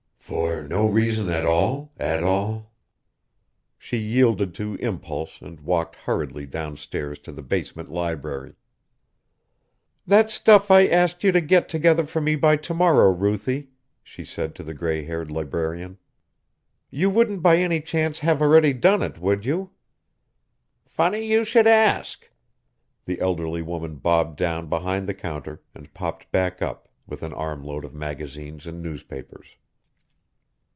[0.31, 2.71] For no reason at all, at all....)
[3.77, 8.53] She yielded to impulse and walked hurriedly downstairs to the basement library.
[10.07, 13.71] "That stuff I asked you to get together for me by tomorrow, Ruthie,"
[14.03, 15.97] she said to the gray haired librarian.
[16.89, 19.71] "You wouldn't by any chance have already done it, would you?"
[20.85, 22.29] "Funny you should ask."
[23.03, 27.83] The elderly woman bobbed down behind the counter and popped back up with an armload
[27.83, 29.57] of magazines and newspapers.